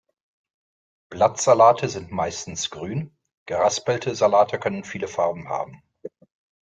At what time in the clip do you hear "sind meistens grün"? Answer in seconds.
1.87-3.15